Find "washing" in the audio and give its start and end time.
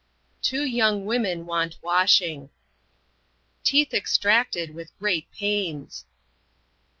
1.83-2.49